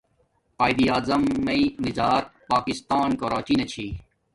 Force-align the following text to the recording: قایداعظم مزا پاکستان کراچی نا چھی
قایداعظم 0.59 1.23
مزا 1.83 2.11
پاکستان 2.51 3.09
کراچی 3.19 3.55
نا 3.59 3.65
چھی 3.71 3.87